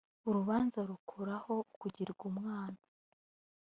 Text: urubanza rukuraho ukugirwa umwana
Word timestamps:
urubanza 0.27 0.77
rukuraho 0.89 1.51
ukugirwa 1.71 2.23
umwana 2.31 2.79